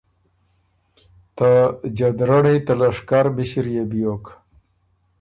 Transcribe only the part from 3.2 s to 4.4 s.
مِݭِر يې بیوک۔